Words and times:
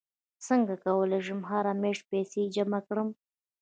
څنګه 0.47 0.73
کولی 0.85 1.19
شم 1.25 1.39
هره 1.51 1.71
میاشت 1.81 2.03
پیسې 2.11 2.41
جمع 2.55 2.79
کړم 2.87 3.09